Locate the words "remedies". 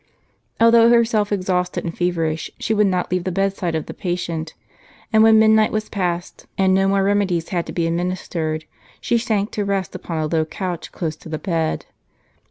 7.03-7.49